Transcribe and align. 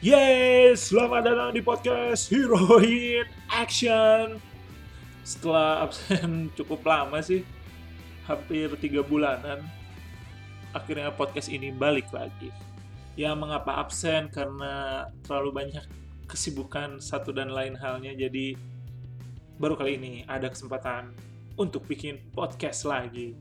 Yes, 0.00 0.88
selamat 0.88 1.28
datang 1.28 1.52
di 1.52 1.60
podcast 1.60 2.32
Heroin 2.32 3.28
Action. 3.52 4.40
Setelah 5.28 5.84
absen 5.84 6.48
cukup 6.56 6.88
lama 6.88 7.20
sih, 7.20 7.44
hampir 8.24 8.72
tiga 8.80 9.04
bulanan, 9.04 9.60
akhirnya 10.72 11.12
podcast 11.12 11.52
ini 11.52 11.68
balik 11.68 12.08
lagi. 12.16 12.48
Ya 13.12 13.36
mengapa 13.36 13.76
absen? 13.76 14.32
Karena 14.32 15.04
terlalu 15.20 15.52
banyak 15.52 15.84
kesibukan 16.24 16.96
satu 16.96 17.36
dan 17.36 17.52
lain 17.52 17.76
halnya, 17.76 18.16
jadi 18.16 18.56
baru 19.60 19.76
kali 19.76 20.00
ini 20.00 20.24
ada 20.24 20.48
kesempatan 20.48 21.12
untuk 21.60 21.84
bikin 21.84 22.24
podcast 22.32 22.88
lagi. 22.88 23.36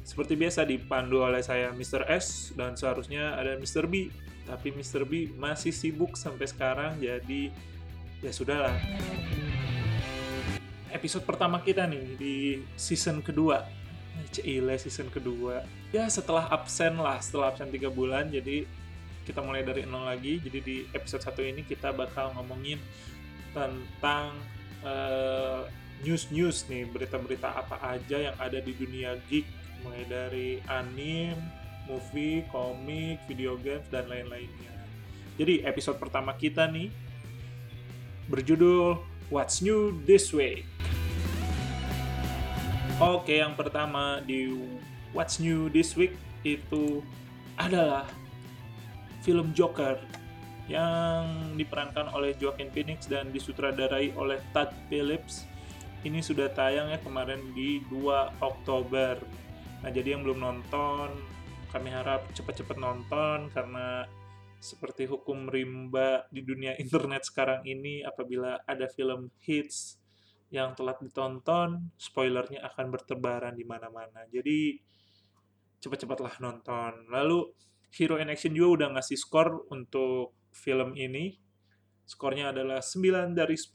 Seperti 0.00 0.32
biasa 0.32 0.64
dipandu 0.64 1.20
oleh 1.20 1.44
saya 1.44 1.76
Mr. 1.76 2.08
S 2.08 2.56
dan 2.56 2.72
seharusnya 2.72 3.36
ada 3.36 3.60
Mr. 3.60 3.84
B 3.84 4.08
tapi 4.44 4.72
Mr. 4.76 5.08
B 5.08 5.32
masih 5.34 5.72
sibuk 5.72 6.16
sampai 6.16 6.44
sekarang 6.48 7.00
jadi 7.00 7.48
ya 8.20 8.32
sudahlah. 8.32 8.76
Episode 10.92 11.26
pertama 11.26 11.58
kita 11.60 11.88
nih 11.88 12.04
di 12.16 12.34
season 12.78 13.20
kedua. 13.24 13.66
Cile 14.30 14.78
season 14.78 15.10
kedua. 15.10 15.66
Ya 15.90 16.06
setelah 16.06 16.46
absen 16.52 16.96
lah 17.00 17.18
setelah 17.18 17.50
absen 17.50 17.72
tiga 17.72 17.90
bulan 17.90 18.30
jadi 18.30 18.62
kita 19.24 19.40
mulai 19.40 19.64
dari 19.64 19.88
nol 19.88 20.06
lagi. 20.06 20.38
Jadi 20.38 20.58
di 20.60 20.76
episode 20.92 21.24
satu 21.24 21.40
ini 21.40 21.64
kita 21.64 21.90
bakal 21.90 22.30
ngomongin 22.36 22.78
tentang 23.56 24.36
uh, 24.84 25.66
news-news 26.04 26.68
nih 26.68 26.84
berita-berita 26.84 27.48
apa 27.48 27.80
aja 27.96 28.30
yang 28.30 28.36
ada 28.36 28.60
di 28.60 28.72
dunia 28.76 29.16
geek. 29.26 29.48
Mulai 29.82 30.04
dari 30.08 30.48
anime 30.64 31.63
movie, 31.88 32.44
komik, 32.48 33.20
video 33.28 33.56
games, 33.60 33.84
dan 33.92 34.08
lain-lainnya. 34.08 34.72
Jadi 35.34 35.66
episode 35.66 35.98
pertama 35.98 36.32
kita 36.38 36.70
nih 36.70 36.88
berjudul 38.30 39.02
What's 39.28 39.60
New 39.60 39.98
This 40.06 40.30
Week. 40.30 40.64
Oke, 43.02 43.42
yang 43.42 43.58
pertama 43.58 44.22
di 44.22 44.54
What's 45.10 45.42
New 45.42 45.66
This 45.66 45.98
Week 45.98 46.14
itu 46.46 47.02
adalah 47.58 48.06
film 49.26 49.50
Joker 49.50 49.98
yang 50.70 51.52
diperankan 51.58 52.08
oleh 52.14 52.32
Joaquin 52.40 52.72
Phoenix 52.72 53.04
dan 53.04 53.28
disutradarai 53.34 54.14
oleh 54.16 54.40
Todd 54.56 54.72
Phillips. 54.88 55.44
Ini 56.04 56.20
sudah 56.20 56.52
tayang 56.52 56.92
ya 56.92 57.00
kemarin 57.00 57.40
di 57.56 57.82
2 57.90 58.40
Oktober. 58.40 59.20
Nah, 59.82 59.90
jadi 59.92 60.16
yang 60.16 60.24
belum 60.24 60.40
nonton 60.40 61.33
kami 61.74 61.90
harap 61.90 62.30
cepat-cepat 62.30 62.78
nonton 62.78 63.50
karena 63.50 64.06
seperti 64.62 65.10
hukum 65.10 65.50
rimba 65.50 66.22
di 66.30 66.46
dunia 66.46 66.78
internet 66.82 67.26
sekarang 67.26 67.66
ini 67.66 68.06
apabila 68.06 68.62
ada 68.62 68.86
film 68.86 69.34
hits 69.42 69.98
yang 70.54 70.70
telah 70.78 70.94
ditonton, 71.02 71.90
spoilernya 71.98 72.62
akan 72.62 72.94
bertebaran 72.94 73.58
di 73.58 73.66
mana-mana. 73.66 74.22
Jadi 74.30 74.78
cepat-cepatlah 75.82 76.38
nonton. 76.38 77.10
Lalu 77.10 77.50
Hero 77.90 78.22
in 78.22 78.30
Action 78.30 78.54
juga 78.54 78.86
udah 78.86 78.88
ngasih 78.94 79.18
skor 79.18 79.66
untuk 79.74 80.38
film 80.54 80.94
ini. 80.94 81.34
Skornya 82.06 82.54
adalah 82.54 82.78
9 82.78 83.34
dari 83.34 83.58
10. 83.58 83.74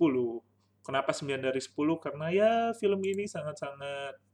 Kenapa 0.80 1.12
9 1.12 1.36
dari 1.44 1.60
10? 1.60 1.76
Karena 2.00 2.32
ya 2.32 2.52
film 2.80 3.04
ini 3.04 3.28
sangat-sangat 3.28 4.29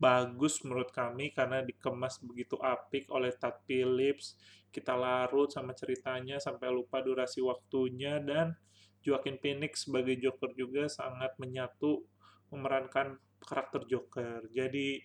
bagus 0.00 0.64
menurut 0.64 0.88
kami 0.88 1.28
karena 1.36 1.60
dikemas 1.60 2.24
begitu 2.24 2.56
apik 2.56 3.12
oleh 3.12 3.36
Todd 3.36 3.60
Phillips. 3.68 4.40
Kita 4.72 4.96
larut 4.96 5.52
sama 5.52 5.76
ceritanya 5.76 6.40
sampai 6.40 6.72
lupa 6.72 7.04
durasi 7.04 7.44
waktunya 7.44 8.16
dan 8.16 8.56
Joaquin 9.04 9.36
Phoenix 9.36 9.84
sebagai 9.84 10.16
Joker 10.16 10.56
juga 10.56 10.88
sangat 10.88 11.36
menyatu 11.36 12.00
memerankan 12.48 13.20
karakter 13.44 13.84
Joker. 13.84 14.48
Jadi 14.48 15.04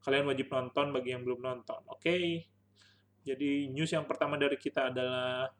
kalian 0.00 0.32
wajib 0.32 0.48
nonton 0.48 0.96
bagi 0.96 1.12
yang 1.12 1.22
belum 1.22 1.44
nonton. 1.44 1.80
Oke. 1.92 2.00
Okay? 2.00 2.24
Jadi 3.20 3.68
news 3.68 3.92
yang 3.92 4.08
pertama 4.08 4.40
dari 4.40 4.56
kita 4.56 4.88
adalah 4.88 5.52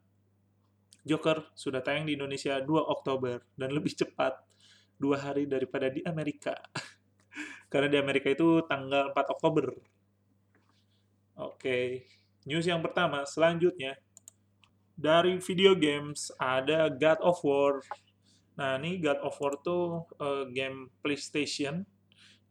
Joker 1.04 1.52
sudah 1.52 1.84
tayang 1.84 2.08
di 2.08 2.16
Indonesia 2.16 2.56
2 2.56 2.64
Oktober 2.72 3.44
dan 3.52 3.68
lebih 3.72 3.92
cepat 3.92 4.48
dua 5.00 5.16
hari 5.16 5.48
daripada 5.48 5.88
di 5.88 6.04
Amerika. 6.04 6.52
Karena 7.70 7.86
di 7.86 7.98
Amerika 8.02 8.28
itu 8.28 8.66
tanggal 8.66 9.14
4 9.14 9.34
Oktober. 9.38 9.70
Oke, 11.38 12.04
news 12.44 12.66
yang 12.66 12.82
pertama 12.82 13.22
selanjutnya 13.24 13.96
dari 15.00 15.40
video 15.40 15.72
games 15.72 16.28
ada 16.36 16.92
God 16.92 17.20
of 17.24 17.40
War. 17.40 17.80
Nah, 18.60 18.76
ini 18.76 19.00
God 19.00 19.24
of 19.24 19.32
War 19.40 19.56
tuh 19.64 20.04
uh, 20.20 20.44
game 20.52 20.92
PlayStation 21.00 21.80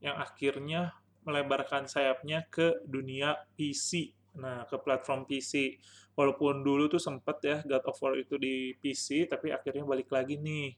yang 0.02 0.18
akhirnya 0.18 0.98
melebarkan 1.28 1.86
sayapnya 1.86 2.50
ke 2.50 2.82
dunia 2.90 3.38
PC. 3.54 4.10
Nah, 4.42 4.66
ke 4.66 4.82
platform 4.82 5.30
PC. 5.30 5.78
Walaupun 6.18 6.66
dulu 6.66 6.90
tuh 6.90 6.98
sempet 6.98 7.38
ya 7.46 7.58
God 7.62 7.86
of 7.86 8.00
War 8.02 8.18
itu 8.18 8.42
di 8.42 8.74
PC, 8.74 9.30
tapi 9.30 9.54
akhirnya 9.54 9.86
balik 9.86 10.10
lagi 10.10 10.42
nih. 10.42 10.74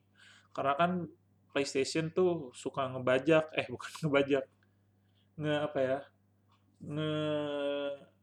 Karena 0.51 0.75
kan 0.75 1.07
PlayStation 1.51 2.09
tuh 2.11 2.49
suka 2.55 2.87
ngebajak, 2.89 3.51
eh 3.55 3.67
bukan 3.73 3.91
ngebajak, 4.07 4.43
nge 5.37 5.55
apa 5.61 5.79
ya, 5.79 5.99
nge 6.81 7.11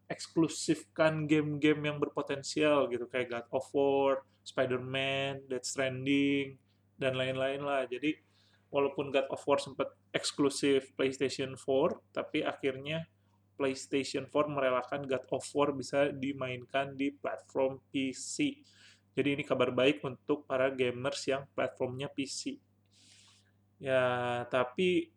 eksklusifkan 0.08 1.28
game-game 1.28 1.92
yang 1.92 2.00
berpotensial 2.00 2.88
gitu 2.88 3.04
kayak 3.12 3.28
God 3.28 3.46
of 3.52 3.68
War, 3.76 4.12
Spider-Man, 4.40 5.44
Death 5.46 5.68
Stranding 5.68 6.56
dan 6.96 7.12
lain-lain 7.14 7.60
lah. 7.60 7.84
Jadi 7.84 8.16
walaupun 8.72 9.12
God 9.12 9.28
of 9.28 9.44
War 9.44 9.60
sempat 9.60 9.92
eksklusif 10.16 10.96
PlayStation 10.96 11.54
4, 11.54 12.16
tapi 12.16 12.40
akhirnya 12.40 13.04
PlayStation 13.60 14.24
4 14.30 14.32
merelakan 14.48 15.04
God 15.04 15.24
of 15.28 15.44
War 15.52 15.76
bisa 15.76 16.08
dimainkan 16.08 16.96
di 16.96 17.12
platform 17.12 17.82
PC. 17.92 18.64
Jadi 19.12 19.28
ini 19.34 19.42
kabar 19.42 19.74
baik 19.74 20.00
untuk 20.06 20.46
para 20.46 20.70
gamers 20.70 21.26
yang 21.28 21.44
platformnya 21.52 22.08
PC. 22.08 22.54
Ya, 23.78 24.02
tapi 24.50 25.14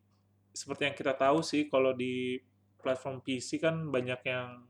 seperti 0.53 0.89
yang 0.89 0.95
kita 0.97 1.13
tahu 1.17 1.41
sih 1.41 1.65
kalau 1.71 1.95
di 1.95 2.37
platform 2.81 3.23
PC 3.23 3.61
kan 3.61 3.87
banyak 3.87 4.21
yang 4.27 4.67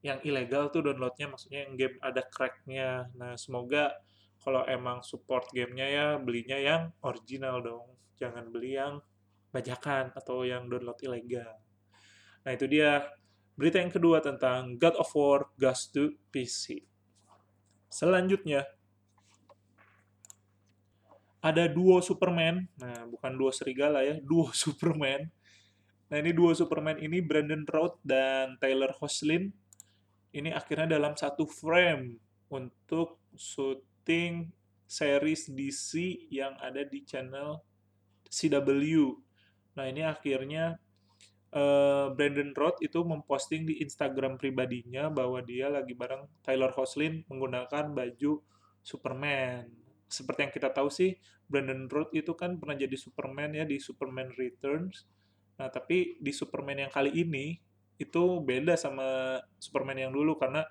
yang 0.00 0.18
ilegal 0.24 0.72
tuh 0.72 0.80
downloadnya 0.80 1.28
maksudnya 1.28 1.68
yang 1.68 1.76
game 1.76 1.96
ada 2.00 2.24
cracknya. 2.24 3.12
Nah 3.20 3.36
semoga 3.36 4.00
kalau 4.40 4.64
emang 4.64 5.04
support 5.04 5.44
gamenya 5.52 5.86
ya 5.88 6.06
belinya 6.16 6.56
yang 6.56 6.82
original 7.04 7.60
dong. 7.60 7.86
Jangan 8.16 8.48
beli 8.48 8.80
yang 8.80 9.04
bajakan 9.52 10.12
atau 10.16 10.48
yang 10.48 10.72
download 10.72 10.96
ilegal. 11.04 11.60
Nah 12.48 12.50
itu 12.56 12.64
dia 12.64 13.04
berita 13.60 13.76
yang 13.76 13.92
kedua 13.92 14.24
tentang 14.24 14.80
God 14.80 14.96
of 14.96 15.12
War 15.12 15.52
Ghost 15.60 15.92
to 15.92 16.16
PC 16.32 16.90
selanjutnya 17.90 18.64
ada 21.40 21.64
duo 21.66 21.98
Superman. 22.04 22.68
Nah, 22.76 23.08
bukan 23.08 23.32
duo 23.36 23.50
serigala 23.50 24.04
ya, 24.04 24.20
duo 24.20 24.52
Superman. 24.62 25.28
Nah, 26.12 26.16
ini 26.20 26.30
duo 26.36 26.52
Superman 26.52 27.00
ini 27.00 27.24
Brandon 27.24 27.64
Routh 27.64 27.98
dan 28.04 28.60
Taylor 28.60 28.92
Hoslin. 29.00 29.50
Ini 30.30 30.54
akhirnya 30.54 30.94
dalam 30.94 31.18
satu 31.18 31.42
frame 31.48 32.20
untuk 32.52 33.18
syuting 33.34 34.52
series 34.86 35.50
DC 35.50 36.26
yang 36.30 36.54
ada 36.58 36.86
di 36.86 37.02
channel 37.02 37.62
CW. 38.30 39.14
Nah, 39.74 39.86
ini 39.86 40.02
akhirnya 40.06 40.78
uh, 41.54 42.10
Brandon 42.14 42.50
Roth 42.54 42.78
itu 42.82 43.02
memposting 43.02 43.66
di 43.66 43.82
Instagram 43.82 44.38
pribadinya 44.38 45.10
bahwa 45.10 45.42
dia 45.42 45.70
lagi 45.70 45.94
bareng 45.94 46.26
Taylor 46.42 46.74
Hoslin 46.74 47.22
menggunakan 47.26 47.90
baju 47.90 48.42
Superman 48.82 49.66
seperti 50.10 50.50
yang 50.50 50.52
kita 50.52 50.68
tahu 50.74 50.90
sih 50.90 51.14
Brandon 51.46 51.86
Root 51.86 52.10
itu 52.12 52.34
kan 52.34 52.58
pernah 52.58 52.74
jadi 52.74 52.98
Superman 52.98 53.54
ya 53.54 53.62
di 53.62 53.78
Superman 53.78 54.34
Returns. 54.34 55.06
Nah, 55.56 55.70
tapi 55.70 56.18
di 56.18 56.34
Superman 56.34 56.86
yang 56.86 56.92
kali 56.92 57.14
ini 57.14 57.54
itu 58.00 58.22
beda 58.42 58.74
sama 58.74 59.38
Superman 59.62 60.08
yang 60.08 60.12
dulu 60.12 60.34
karena 60.34 60.66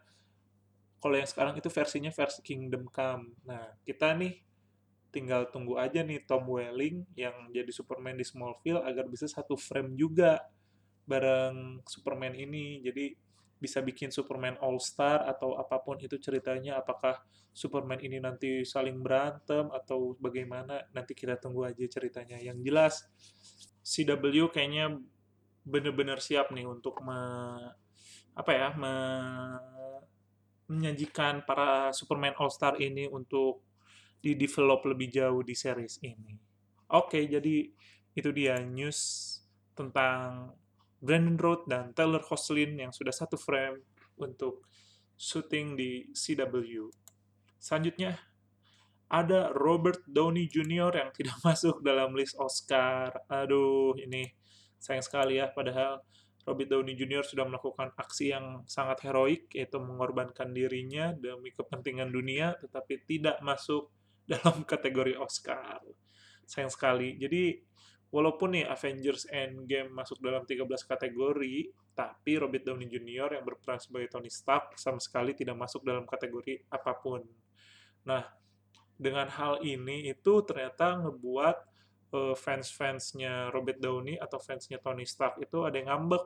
kalau 1.00 1.15
yang 1.15 1.30
sekarang 1.30 1.56
itu 1.56 1.71
versinya 1.71 2.12
versi 2.12 2.44
Kingdom 2.44 2.91
Come. 2.91 3.39
Nah, 3.47 3.71
kita 3.88 4.12
nih 4.19 4.36
tinggal 5.09 5.47
tunggu 5.50 5.80
aja 5.80 6.03
nih 6.03 6.21
Tom 6.27 6.45
Welling 6.45 7.07
yang 7.15 7.50
jadi 7.50 7.71
Superman 7.71 8.19
di 8.19 8.27
Smallville 8.27 8.83
agar 8.83 9.07
bisa 9.07 9.25
satu 9.25 9.56
frame 9.56 9.95
juga 9.95 10.44
bareng 11.07 11.81
Superman 11.88 12.36
ini. 12.36 12.83
Jadi 12.83 13.29
bisa 13.60 13.84
bikin 13.84 14.10
Superman 14.10 14.56
All 14.64 14.80
Star 14.80 15.28
atau 15.28 15.60
apa 15.60 15.84
pun 15.84 16.00
itu 16.00 16.16
ceritanya 16.16 16.80
apakah 16.80 17.20
Superman 17.52 18.00
ini 18.00 18.24
nanti 18.24 18.64
saling 18.64 19.04
berantem 19.04 19.68
atau 19.76 20.16
bagaimana 20.16 20.88
nanti 20.96 21.12
kita 21.12 21.36
tunggu 21.36 21.68
aja 21.68 21.84
ceritanya 21.92 22.40
yang 22.40 22.64
jelas 22.64 23.04
CW 23.84 24.48
kayaknya 24.50 24.96
bener-bener 25.68 26.24
siap 26.24 26.56
nih 26.56 26.64
untuk 26.64 27.04
me, 27.04 27.20
apa 28.34 28.52
ya 28.56 28.70
me, 28.80 28.94
menyajikan 30.72 31.44
para 31.44 31.92
Superman 31.92 32.38
All 32.40 32.54
Star 32.54 32.80
ini 32.80 33.10
untuk 33.12 33.66
di 34.20 34.36
develop 34.36 34.88
lebih 34.88 35.12
jauh 35.12 35.42
di 35.44 35.56
series 35.56 36.00
ini. 36.04 36.36
Oke, 36.96 37.28
jadi 37.28 37.68
itu 38.16 38.30
dia 38.36 38.60
news 38.62 39.00
tentang 39.74 40.54
Brandon 41.00 41.40
Road 41.40 41.68
dan 41.68 41.96
Taylor 41.96 42.24
Hoslin 42.24 42.75
yang 42.80 42.92
sudah 42.92 43.16
satu 43.16 43.40
frame 43.40 43.84
untuk 44.19 44.68
syuting 45.16 45.75
di 45.75 46.12
CW. 46.16 46.92
Selanjutnya, 47.60 48.16
ada 49.10 49.50
Robert 49.57 50.06
Downey 50.06 50.46
Jr. 50.48 50.94
yang 50.94 51.10
tidak 51.18 51.38
masuk 51.42 51.81
dalam 51.81 52.13
list 52.13 52.38
Oscar. 52.38 53.12
Aduh, 53.28 53.98
ini 53.98 54.30
sayang 54.80 55.04
sekali 55.04 55.42
ya, 55.42 55.51
padahal 55.51 56.00
Robert 56.48 56.69
Downey 56.72 56.96
Jr. 56.96 57.25
sudah 57.25 57.44
melakukan 57.44 57.92
aksi 58.00 58.31
yang 58.31 58.63
sangat 58.69 59.04
heroik, 59.04 59.51
yaitu 59.51 59.75
mengorbankan 59.81 60.56
dirinya 60.56 61.12
demi 61.12 61.51
kepentingan 61.51 62.10
dunia, 62.10 62.56
tetapi 62.62 63.04
tidak 63.04 63.42
masuk 63.44 63.92
dalam 64.31 64.63
kategori 64.63 65.18
Oscar. 65.18 65.81
Sayang 66.46 66.72
sekali. 66.72 67.18
Jadi, 67.18 67.60
walaupun 68.10 68.58
nih 68.58 68.66
Avengers 68.66 69.30
Endgame 69.30 69.94
masuk 69.94 70.18
dalam 70.22 70.46
13 70.46 70.66
kategori, 70.86 71.56
tapi 71.94 72.32
Robert 72.42 72.66
Downey 72.66 72.90
Jr. 72.90 73.38
yang 73.38 73.46
berperan 73.46 73.78
sebagai 73.78 74.10
Tony 74.10 74.32
Stark 74.34 74.78
sama 74.78 74.98
sekali 74.98 75.38
tidak 75.38 75.58
masuk 75.58 75.86
dalam 75.86 76.10
kategori 76.10 76.66
apa 76.74 76.94
pun. 76.98 77.22
Nah, 78.10 78.26
dengan 79.00 79.30
hal 79.30 79.62
ini 79.64 80.10
itu 80.10 80.44
ternyata 80.44 81.00
ngebuat 81.06 81.58
uh, 82.12 82.36
fans-fansnya 82.36 83.54
Robert 83.54 83.80
Downey 83.80 84.18
atau 84.18 84.42
fansnya 84.42 84.82
Tony 84.82 85.06
Stark 85.06 85.40
itu 85.40 85.64
ada 85.64 85.78
yang 85.78 85.94
ngambek 85.94 86.26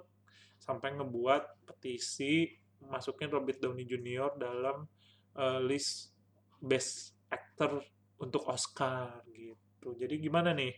sampai 0.57 0.95
ngebuat 0.95 1.67
petisi 1.67 2.47
masukin 2.87 3.31
Robert 3.31 3.59
Downey 3.59 3.83
Jr. 3.83 4.39
dalam 4.39 4.87
uh, 5.35 5.59
list 5.59 6.15
best 6.63 7.19
actor 7.27 7.83
untuk 8.19 8.47
Oscar 8.47 9.19
gitu. 9.35 9.99
Jadi 9.99 10.15
gimana 10.23 10.55
nih? 10.55 10.71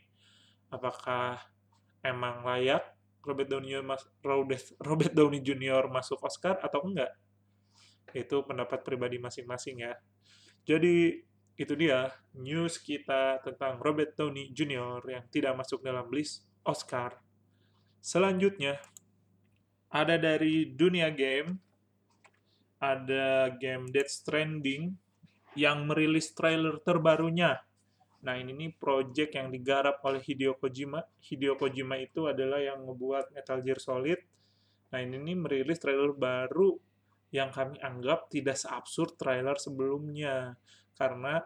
Apakah 0.72 1.42
emang 2.02 2.46
layak 2.46 2.84
Robert 3.26 3.50
Downey 3.50 3.82
mas 3.82 4.06
Robert 4.82 5.14
Downey 5.14 5.42
Jr. 5.42 5.90
masuk 5.90 6.22
Oscar 6.22 6.62
atau 6.62 6.86
enggak? 6.86 7.14
Itu 8.14 8.46
pendapat 8.46 8.86
pribadi 8.86 9.18
masing-masing 9.18 9.86
ya. 9.86 9.94
Jadi 10.66 11.26
itu 11.56 11.74
dia 11.80 12.12
news 12.36 12.78
kita 12.82 13.40
tentang 13.42 13.80
Robert 13.80 14.14
Downey 14.14 14.52
Jr. 14.52 15.00
yang 15.08 15.24
tidak 15.32 15.54
masuk 15.56 15.82
dalam 15.82 16.10
list 16.12 16.44
Oscar. 16.68 17.16
Selanjutnya 18.04 18.78
ada 19.90 20.20
dari 20.20 20.70
dunia 20.76 21.10
game 21.10 21.66
ada 22.80 23.50
game 23.56 23.88
Death 23.90 24.12
Stranding 24.12 24.94
yang 25.56 25.88
merilis 25.88 26.36
trailer 26.36 26.78
terbarunya. 26.84 27.64
Nah, 28.26 28.42
ini 28.42 28.74
project 28.74 29.38
yang 29.38 29.54
digarap 29.54 30.02
oleh 30.02 30.18
Hideo 30.18 30.58
Kojima. 30.58 31.06
Hideo 31.22 31.54
Kojima 31.62 32.02
itu 32.02 32.26
adalah 32.26 32.58
yang 32.58 32.82
membuat 32.82 33.30
Metal 33.30 33.62
Gear 33.62 33.78
Solid. 33.78 34.18
Nah, 34.90 35.00
ini 35.06 35.22
nih 35.22 35.38
merilis 35.38 35.78
trailer 35.78 36.10
baru 36.10 36.74
yang 37.30 37.54
kami 37.54 37.78
anggap 37.86 38.34
tidak 38.34 38.58
seabsurd 38.58 39.14
trailer 39.14 39.62
sebelumnya. 39.62 40.58
Karena 40.98 41.38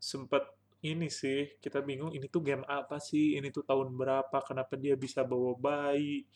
sempat 0.00 0.48
ini 0.80 1.12
sih, 1.12 1.60
kita 1.60 1.84
bingung 1.84 2.10
ini 2.16 2.24
tuh 2.26 2.40
game 2.40 2.64
apa 2.64 2.96
sih, 2.96 3.36
ini 3.36 3.52
tuh 3.52 3.62
tahun 3.62 3.92
berapa, 3.92 4.42
kenapa 4.42 4.74
dia 4.80 4.96
bisa 4.96 5.22
bawa 5.22 5.54
bayi, 5.54 6.26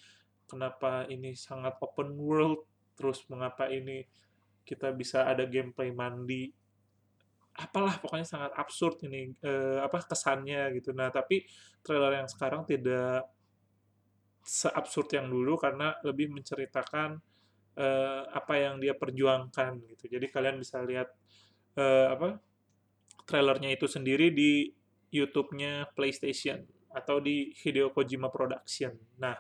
kenapa 0.47 1.09
ini 1.11 1.35
sangat 1.35 1.75
open 1.83 2.15
world, 2.15 2.63
terus 2.95 3.27
mengapa 3.27 3.67
ini 3.73 4.07
kita 4.63 4.95
bisa 4.95 5.27
ada 5.27 5.49
gameplay 5.49 5.91
mandi 5.91 6.55
apalah 7.57 7.97
pokoknya 7.97 8.29
sangat 8.29 8.53
absurd 8.55 9.01
ini 9.09 9.33
eh, 9.41 9.81
apa 9.81 10.05
kesannya 10.05 10.77
gitu. 10.77 10.93
Nah, 10.93 11.09
tapi 11.09 11.45
trailer 11.81 12.21
yang 12.21 12.29
sekarang 12.29 12.69
tidak 12.69 13.25
seabsurd 14.47 15.11
yang 15.17 15.27
dulu 15.27 15.59
karena 15.59 15.97
lebih 16.05 16.31
menceritakan 16.31 17.19
eh, 17.81 18.23
apa 18.29 18.55
yang 18.61 18.77
dia 18.79 18.93
perjuangkan 18.93 19.83
gitu. 19.97 20.05
Jadi 20.07 20.27
kalian 20.29 20.61
bisa 20.61 20.85
lihat 20.85 21.09
eh, 21.81 22.09
apa 22.13 22.37
trailernya 23.27 23.75
itu 23.75 23.89
sendiri 23.89 24.31
di 24.31 24.71
YouTube-nya 25.11 25.97
PlayStation 25.97 26.61
atau 26.93 27.21
di 27.21 27.53
Hideo 27.57 27.91
Kojima 27.91 28.29
Production. 28.29 28.93
Nah, 29.21 29.37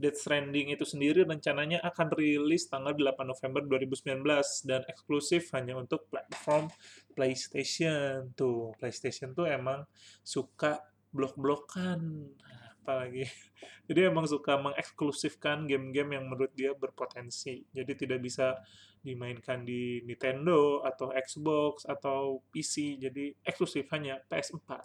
Death 0.00 0.24
Stranding 0.24 0.72
itu 0.72 0.88
sendiri 0.88 1.28
rencananya 1.28 1.84
akan 1.84 2.08
rilis 2.16 2.72
tanggal 2.72 2.96
8 2.96 3.20
November 3.28 3.60
2019 3.68 4.24
dan 4.64 4.80
eksklusif 4.88 5.52
hanya 5.52 5.76
untuk 5.76 6.08
platform 6.08 6.72
PlayStation. 7.12 8.32
Tuh, 8.32 8.72
PlayStation 8.80 9.36
tuh 9.36 9.44
emang 9.44 9.84
suka 10.24 10.80
blok-blokan 11.12 12.32
apalagi. 12.80 13.28
Jadi 13.92 14.00
emang 14.08 14.24
suka 14.24 14.56
mengeksklusifkan 14.56 15.68
game-game 15.68 16.16
yang 16.16 16.24
menurut 16.26 16.50
dia 16.56 16.72
berpotensi. 16.72 17.68
Jadi 17.70 17.92
tidak 17.94 18.24
bisa 18.24 18.56
dimainkan 19.04 19.64
di 19.68 20.00
Nintendo 20.08 20.80
atau 20.82 21.12
Xbox 21.12 21.84
atau 21.84 22.40
PC. 22.48 22.96
Jadi 22.96 23.36
eksklusif 23.44 23.84
hanya 23.92 24.16
PS4. 24.32 24.80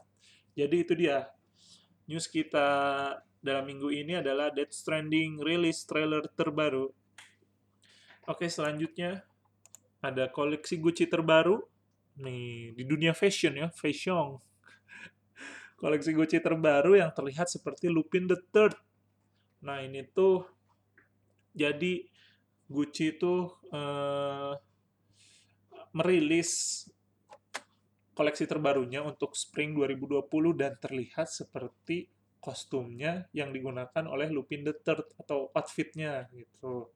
Jadi 0.59 0.75
itu 0.75 0.93
dia 0.93 1.23
news 2.05 2.29
kita 2.29 2.67
dalam 3.45 3.69
minggu 3.69 3.93
ini 3.93 4.17
adalah 4.17 4.49
Death 4.49 4.73
Stranding 4.73 5.37
rilis 5.37 5.85
trailer 5.85 6.25
terbaru. 6.33 6.89
Oke, 8.25 8.49
selanjutnya 8.49 9.21
ada 10.01 10.33
koleksi 10.33 10.81
Gucci 10.81 11.05
terbaru. 11.05 11.61
Nih, 12.25 12.73
di 12.73 12.83
dunia 12.89 13.13
fashion 13.13 13.53
ya, 13.53 13.69
fashion. 13.69 14.41
koleksi 15.81 16.17
Gucci 16.17 16.41
terbaru 16.41 16.97
yang 16.97 17.13
terlihat 17.13 17.45
seperti 17.45 17.85
Lupin 17.85 18.25
the 18.25 18.41
Third. 18.49 18.73
Nah, 19.61 19.85
ini 19.85 20.01
tuh 20.09 20.41
jadi 21.53 22.01
Gucci 22.65 23.13
itu 23.13 23.45
uh, 23.69 24.57
merilis 25.93 26.81
koleksi 28.17 28.49
terbarunya 28.49 29.05
untuk 29.05 29.37
Spring 29.37 29.77
2020 29.77 30.25
dan 30.57 30.73
terlihat 30.81 31.29
seperti 31.29 32.14
kostumnya 32.45 33.25
yang 33.33 33.49
digunakan 33.49 34.05
oleh 34.05 34.29
Lupin 34.29 34.61
the 34.61 34.77
Third 34.77 35.09
atau 35.17 35.49
outfitnya 35.49 36.29
gitu. 36.29 36.93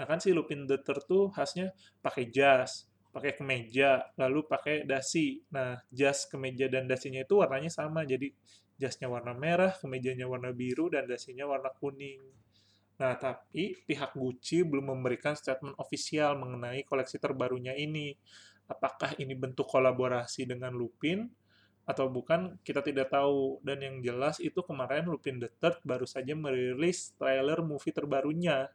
Nah 0.00 0.04
kan 0.08 0.16
si 0.16 0.32
Lupin 0.32 0.64
the 0.64 0.80
Third 0.80 1.04
tuh 1.04 1.28
khasnya 1.28 1.76
pakai 2.00 2.32
jas, 2.32 2.88
pakai 3.12 3.36
kemeja, 3.36 4.08
lalu 4.16 4.48
pakai 4.48 4.88
dasi. 4.88 5.44
Nah 5.52 5.76
jas, 5.92 6.24
kemeja 6.24 6.72
dan 6.72 6.88
dasinya 6.88 7.20
itu 7.20 7.44
warnanya 7.44 7.68
sama, 7.68 8.08
jadi 8.08 8.32
jasnya 8.80 9.12
warna 9.12 9.36
merah, 9.36 9.76
kemejanya 9.76 10.24
warna 10.24 10.56
biru, 10.56 10.88
dan 10.88 11.04
dasinya 11.04 11.44
warna 11.44 11.68
kuning. 11.76 12.24
Nah, 13.00 13.16
tapi 13.16 13.76
pihak 13.88 14.12
Gucci 14.12 14.60
belum 14.60 14.92
memberikan 14.92 15.32
statement 15.32 15.76
ofisial 15.80 16.36
mengenai 16.36 16.84
koleksi 16.84 17.16
terbarunya 17.16 17.72
ini. 17.72 18.12
Apakah 18.68 19.16
ini 19.16 19.32
bentuk 19.32 19.64
kolaborasi 19.68 20.44
dengan 20.44 20.76
Lupin 20.76 21.24
atau 21.88 22.06
bukan 22.08 22.56
kita 22.62 22.84
tidak 22.84 23.12
tahu. 23.12 23.58
Dan 23.64 23.82
yang 23.82 23.96
jelas 24.00 24.38
itu 24.38 24.60
kemarin 24.62 25.08
Lupin 25.08 25.40
the 25.40 25.50
Third 25.60 25.80
baru 25.82 26.06
saja 26.06 26.32
merilis 26.36 27.12
trailer 27.16 27.60
movie 27.64 27.94
terbarunya. 27.94 28.68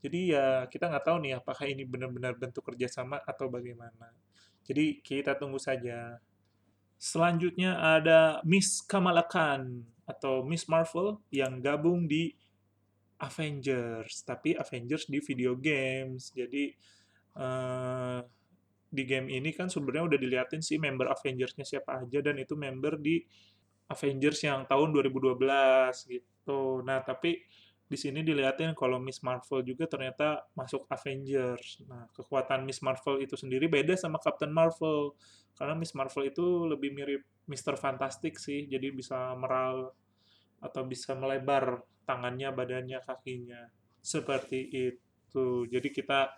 Jadi 0.00 0.32
ya 0.32 0.64
kita 0.66 0.88
nggak 0.88 1.04
tahu 1.04 1.16
nih 1.28 1.36
apakah 1.36 1.68
ini 1.68 1.84
benar-benar 1.84 2.32
bentuk 2.36 2.64
kerjasama 2.64 3.20
atau 3.20 3.52
bagaimana. 3.52 4.12
Jadi 4.64 5.04
kita 5.04 5.36
tunggu 5.36 5.60
saja. 5.60 6.16
Selanjutnya 7.00 7.80
ada 7.80 8.44
Miss 8.44 8.84
Kamala 8.84 9.24
Khan 9.24 9.84
atau 10.04 10.44
Miss 10.44 10.68
Marvel 10.68 11.20
yang 11.32 11.60
gabung 11.60 12.04
di 12.08 12.32
Avengers. 13.20 14.24
Tapi 14.24 14.56
Avengers 14.56 15.08
di 15.08 15.20
video 15.20 15.56
games. 15.56 16.32
Jadi 16.32 16.72
uh, 17.36 18.20
di 18.90 19.06
game 19.06 19.30
ini 19.30 19.54
kan 19.54 19.70
sebenarnya 19.70 20.14
udah 20.14 20.18
diliatin 20.18 20.60
sih 20.60 20.76
member 20.82 21.06
Avengers-nya 21.14 21.62
siapa 21.62 22.02
aja 22.02 22.18
dan 22.18 22.42
itu 22.42 22.58
member 22.58 22.98
di 22.98 23.22
Avengers 23.90 24.42
yang 24.42 24.66
tahun 24.66 24.90
2012 24.90 25.38
gitu. 26.10 26.82
Nah, 26.82 27.02
tapi 27.06 27.38
di 27.90 27.98
sini 27.98 28.22
dilihatin 28.22 28.70
kalau 28.78 29.02
Miss 29.02 29.18
Marvel 29.22 29.66
juga 29.66 29.90
ternyata 29.90 30.46
masuk 30.54 30.86
Avengers. 30.90 31.82
Nah, 31.90 32.06
kekuatan 32.14 32.62
Miss 32.62 32.82
Marvel 32.86 33.18
itu 33.18 33.34
sendiri 33.34 33.66
beda 33.66 33.98
sama 33.98 34.22
Captain 34.22 34.54
Marvel. 34.54 35.14
Karena 35.58 35.74
Miss 35.74 35.94
Marvel 35.98 36.30
itu 36.30 36.70
lebih 36.70 36.94
mirip 36.94 37.22
Mr. 37.50 37.74
Fantastic 37.74 38.38
sih, 38.38 38.70
jadi 38.70 38.94
bisa 38.94 39.34
meral 39.34 39.90
atau 40.62 40.86
bisa 40.86 41.18
melebar 41.18 41.82
tangannya, 42.06 42.54
badannya, 42.54 43.02
kakinya. 43.02 43.66
Seperti 43.98 44.70
itu. 44.70 45.66
Jadi 45.66 45.90
kita 45.90 46.30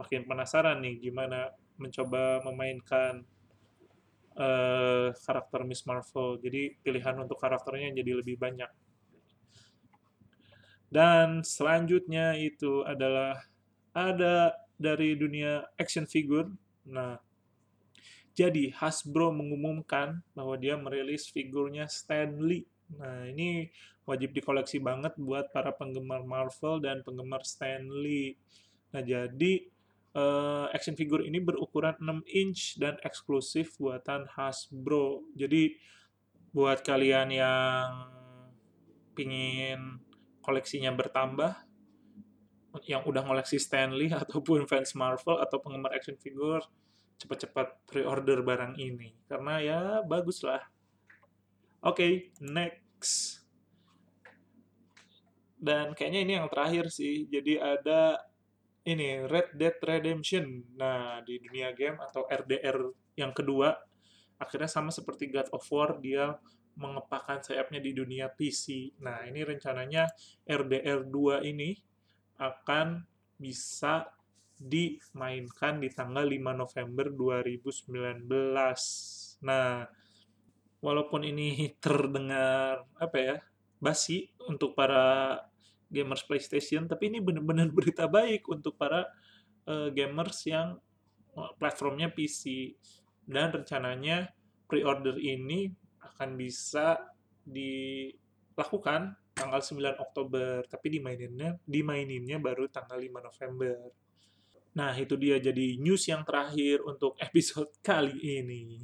makin 0.00 0.24
penasaran 0.24 0.80
nih 0.80 1.04
gimana 1.04 1.52
mencoba 1.76 2.42
memainkan 2.46 3.26
uh, 4.38 5.10
karakter 5.14 5.60
Miss 5.66 5.86
Marvel. 5.86 6.38
Jadi 6.42 6.78
pilihan 6.82 7.16
untuk 7.18 7.38
karakternya 7.38 7.94
jadi 7.94 8.20
lebih 8.22 8.38
banyak. 8.38 8.70
Dan 10.94 11.42
selanjutnya 11.42 12.38
itu 12.38 12.86
adalah 12.86 13.42
ada 13.90 14.54
dari 14.78 15.18
dunia 15.18 15.66
action 15.74 16.06
figure. 16.06 16.46
Nah, 16.86 17.18
jadi 18.34 18.70
Hasbro 18.74 19.30
mengumumkan 19.34 20.22
bahwa 20.34 20.54
dia 20.58 20.78
merilis 20.78 21.30
figurnya 21.30 21.90
Stanley. 21.90 22.66
Nah, 22.94 23.26
ini 23.26 23.70
wajib 24.04 24.34
dikoleksi 24.36 24.78
banget 24.78 25.16
buat 25.16 25.50
para 25.50 25.72
penggemar 25.74 26.22
Marvel 26.22 26.78
dan 26.78 27.02
penggemar 27.02 27.42
Stanley. 27.42 28.38
Nah, 28.94 29.02
jadi 29.02 29.66
uh, 30.14 30.70
action 30.70 30.94
figure 30.94 31.22
ini 31.22 31.42
berukuran 31.42 31.98
6 31.98 32.24
inch 32.30 32.78
dan 32.78 32.96
eksklusif 33.02 33.76
buatan 33.76 34.30
Hasbro. 34.30 35.26
Jadi 35.34 35.74
buat 36.54 36.86
kalian 36.86 37.34
yang 37.34 37.90
pingin 39.18 39.98
koleksinya 40.40 40.94
bertambah, 40.94 41.54
yang 42.86 43.02
udah 43.06 43.22
ngoleksi 43.26 43.58
Stanley 43.58 44.10
ataupun 44.22 44.66
fans 44.70 44.94
Marvel 44.94 45.38
atau 45.42 45.58
penggemar 45.58 45.94
action 45.94 46.18
figure, 46.18 46.62
cepat-cepat 47.18 47.86
pre-order 47.86 48.42
barang 48.42 48.74
ini 48.78 49.14
karena 49.26 49.54
ya 49.62 49.80
bagus 50.02 50.42
lah. 50.42 50.62
Oke, 51.84 52.00
okay, 52.00 52.12
next. 52.40 53.44
Dan 55.60 55.92
kayaknya 55.92 56.20
ini 56.24 56.32
yang 56.40 56.48
terakhir 56.48 56.88
sih. 56.88 57.28
Jadi 57.28 57.60
ada 57.60 58.20
ini 58.84 59.24
Red 59.24 59.56
Dead 59.56 59.76
Redemption. 59.80 60.76
Nah, 60.76 61.24
di 61.24 61.40
dunia 61.40 61.72
game 61.72 61.96
atau 62.00 62.28
RDR 62.28 62.78
yang 63.16 63.32
kedua, 63.32 63.72
akhirnya 64.36 64.68
sama 64.68 64.92
seperti 64.92 65.32
God 65.32 65.48
of 65.56 65.64
War, 65.72 65.96
dia 65.98 66.36
mengepakkan 66.76 67.40
sayapnya 67.40 67.80
di 67.80 67.96
dunia 67.96 68.28
PC. 68.28 68.92
Nah, 69.00 69.24
ini 69.24 69.40
rencananya 69.46 70.10
RDR 70.44 71.06
2 71.06 71.46
ini 71.48 71.72
akan 72.36 73.00
bisa 73.38 74.04
dimainkan 74.58 75.82
di 75.82 75.88
tanggal 75.90 76.26
5 76.26 76.54
November 76.54 77.06
2019. 77.10 78.28
Nah, 79.46 79.86
walaupun 80.84 81.24
ini 81.24 81.70
terdengar 81.84 82.84
apa 83.00 83.16
ya, 83.16 83.36
basi 83.80 84.28
untuk 84.44 84.76
para 84.76 85.38
gamers 85.94 86.26
PlayStation, 86.26 86.90
tapi 86.90 87.14
ini 87.14 87.22
benar-benar 87.22 87.70
berita 87.78 88.10
baik 88.10 88.50
untuk 88.50 88.74
para 88.74 89.06
uh, 89.70 89.88
gamers 89.94 90.42
yang 90.50 90.74
eh, 91.38 91.52
platformnya 91.56 92.10
PC. 92.10 92.74
Dan 93.24 93.54
rencananya 93.54 94.28
pre-order 94.68 95.16
ini 95.16 95.72
akan 96.02 96.36
bisa 96.36 97.00
dilakukan 97.46 99.16
tanggal 99.32 99.60
9 99.60 99.98
Oktober, 99.98 100.62
tapi 100.68 100.98
dimaininnya 101.00 101.58
dimaininnya 101.64 102.38
baru 102.38 102.68
tanggal 102.68 103.00
5 103.00 103.28
November. 103.28 103.76
Nah, 104.74 104.92
itu 104.98 105.14
dia 105.14 105.38
jadi 105.38 105.78
news 105.78 106.06
yang 106.10 106.26
terakhir 106.26 106.82
untuk 106.82 107.18
episode 107.26 107.70
kali 107.82 108.18
ini. 108.42 108.82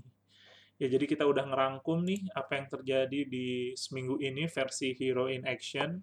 Ya, 0.80 0.88
jadi 0.88 1.04
kita 1.04 1.28
udah 1.28 1.44
ngerangkum 1.44 2.08
nih 2.08 2.32
apa 2.32 2.56
yang 2.56 2.66
terjadi 2.72 3.20
di 3.28 3.76
seminggu 3.76 4.16
ini 4.16 4.48
versi 4.48 4.96
Hero 4.96 5.28
in 5.28 5.44
Action. 5.44 6.00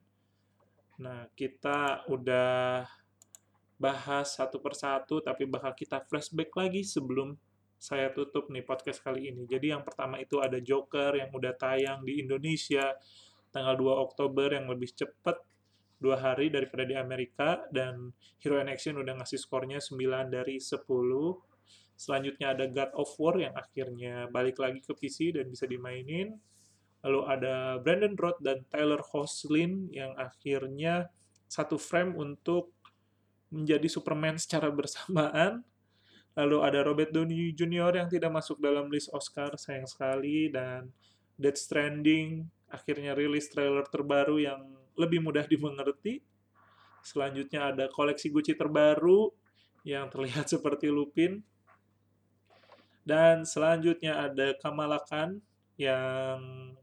Nah, 0.97 1.29
kita 1.37 2.09
udah 2.09 2.85
bahas 3.77 4.33
satu 4.33 4.57
persatu, 4.57 5.21
tapi 5.21 5.45
bakal 5.45 5.77
kita 5.77 6.01
flashback 6.09 6.49
lagi 6.57 6.81
sebelum 6.81 7.37
saya 7.77 8.09
tutup 8.09 8.49
nih 8.49 8.65
podcast 8.65 9.05
kali 9.05 9.29
ini. 9.29 9.45
Jadi 9.45 9.69
yang 9.69 9.85
pertama 9.85 10.17
itu 10.17 10.41
ada 10.41 10.57
Joker 10.57 11.13
yang 11.13 11.29
udah 11.29 11.53
tayang 11.53 12.01
di 12.01 12.25
Indonesia 12.25 12.97
tanggal 13.53 13.77
2 13.77 14.05
Oktober 14.09 14.49
yang 14.57 14.65
lebih 14.65 14.89
cepat 14.97 15.37
dua 15.97 16.17
hari 16.17 16.53
daripada 16.53 16.85
di 16.85 16.93
Amerika 16.93 17.65
dan 17.73 18.13
Hero 18.37 18.61
in 18.61 18.69
Action 18.69 19.01
udah 19.01 19.17
ngasih 19.17 19.41
skornya 19.41 19.81
9 19.81 20.29
dari 20.29 20.61
10. 20.61 20.85
Selanjutnya 21.97 22.53
ada 22.53 22.69
God 22.69 22.91
of 22.93 23.09
War 23.17 23.35
yang 23.41 23.53
akhirnya 23.57 24.29
balik 24.29 24.61
lagi 24.61 24.81
ke 24.81 24.93
PC 24.93 25.33
dan 25.33 25.49
bisa 25.49 25.65
dimainin. 25.65 26.37
Lalu 27.07 27.23
ada 27.23 27.79
Brandon 27.79 28.19
Roth 28.19 28.43
dan 28.43 28.67
Tyler 28.67 28.99
Hoechlin 28.99 29.87
yang 29.95 30.11
akhirnya 30.19 31.07
satu 31.47 31.79
frame 31.79 32.19
untuk 32.19 32.75
menjadi 33.47 33.87
Superman 33.87 34.35
secara 34.35 34.67
bersamaan. 34.67 35.63
Lalu 36.35 36.57
ada 36.67 36.83
Robert 36.83 37.15
Downey 37.15 37.55
Jr. 37.55 38.03
yang 38.03 38.11
tidak 38.11 38.27
masuk 38.35 38.59
dalam 38.59 38.91
list 38.91 39.07
Oscar, 39.15 39.55
sayang 39.55 39.87
sekali. 39.87 40.51
Dan 40.51 40.91
Dead 41.39 41.55
Stranding 41.55 42.43
akhirnya 42.67 43.15
rilis 43.15 43.47
trailer 43.47 43.87
terbaru 43.87 44.43
yang 44.43 44.67
lebih 44.99 45.23
mudah 45.23 45.47
dimengerti. 45.47 46.19
Selanjutnya 47.07 47.71
ada 47.71 47.87
koleksi 47.87 48.27
Gucci 48.27 48.51
terbaru 48.51 49.31
yang 49.87 50.11
terlihat 50.11 50.43
seperti 50.59 50.91
Lupin. 50.91 51.39
Dan 53.07 53.47
selanjutnya 53.47 54.27
ada 54.27 54.51
Kamala 54.59 54.99
Khan 55.07 55.39
yang 55.79 56.75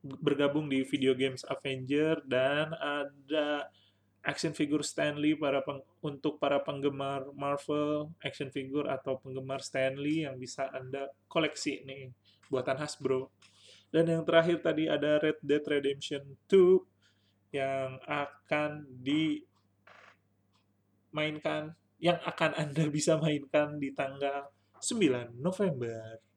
bergabung 0.00 0.68
di 0.68 0.80
video 0.84 1.12
games 1.12 1.44
Avenger 1.44 2.24
dan 2.24 2.72
ada 2.76 3.68
action 4.24 4.52
figure 4.52 4.84
Stanley 4.84 5.36
para 5.36 5.64
peng, 5.64 5.80
untuk 6.04 6.36
para 6.40 6.60
penggemar 6.60 7.24
Marvel 7.32 8.12
action 8.20 8.52
figure 8.52 8.88
atau 8.88 9.16
penggemar 9.20 9.60
Stanley 9.64 10.24
yang 10.28 10.36
bisa 10.36 10.68
Anda 10.72 11.08
koleksi 11.28 11.84
nih 11.84 12.12
buatan 12.52 12.76
Hasbro. 12.80 13.32
Dan 13.90 14.06
yang 14.08 14.22
terakhir 14.24 14.62
tadi 14.62 14.86
ada 14.86 15.18
Red 15.18 15.42
Dead 15.42 15.64
Redemption 15.66 16.22
2 16.46 17.56
yang 17.56 17.98
akan 18.06 18.86
dimainkan 21.10 21.74
yang 22.00 22.16
akan 22.24 22.56
Anda 22.56 22.88
bisa 22.88 23.20
mainkan 23.20 23.76
di 23.76 23.92
tanggal 23.92 24.48
9 24.80 25.36
November. 25.36 26.29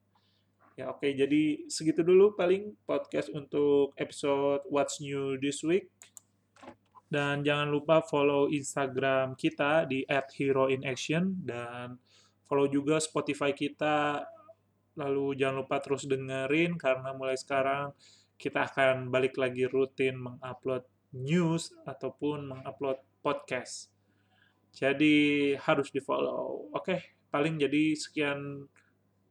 Ya 0.74 0.90
oke, 0.90 1.06
okay, 1.06 1.14
jadi 1.14 1.70
segitu 1.70 2.02
dulu 2.02 2.34
paling 2.34 2.74
podcast 2.90 3.30
untuk 3.30 3.94
episode 3.94 4.66
What's 4.74 4.98
New 5.06 5.38
This 5.38 5.62
Week. 5.62 5.86
Dan 7.06 7.46
jangan 7.46 7.70
lupa 7.70 8.02
follow 8.02 8.50
Instagram 8.50 9.38
kita 9.38 9.86
di 9.86 10.02
@heroinaction 10.10 11.46
dan 11.46 12.02
follow 12.50 12.66
juga 12.66 12.98
Spotify 12.98 13.54
kita. 13.54 14.26
Lalu 14.98 15.38
jangan 15.38 15.62
lupa 15.62 15.78
terus 15.78 16.10
dengerin 16.10 16.74
karena 16.82 17.14
mulai 17.14 17.38
sekarang 17.38 17.94
kita 18.34 18.66
akan 18.66 19.14
balik 19.14 19.38
lagi 19.38 19.70
rutin 19.70 20.26
mengupload 20.26 20.90
news 21.14 21.70
ataupun 21.86 22.50
mengupload 22.50 22.98
podcast. 23.22 23.94
Jadi 24.74 25.54
harus 25.54 25.94
di-follow. 25.94 26.74
Oke, 26.74 27.22
paling 27.30 27.62
jadi 27.62 27.94
sekian 27.94 28.66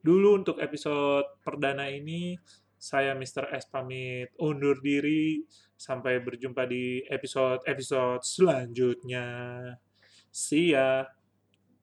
dulu 0.03 0.43
untuk 0.43 0.59
episode 0.59 1.39
perdana 1.41 1.87
ini. 1.89 2.35
Saya 2.77 3.15
Mr. 3.15 3.55
S 3.55 3.71
pamit 3.71 4.35
undur 4.43 4.83
diri. 4.83 5.47
Sampai 5.79 6.19
berjumpa 6.19 6.67
di 6.67 7.03
episode-episode 7.07 8.23
selanjutnya. 8.27 9.27
See 10.35 10.75
ya. 10.75 11.07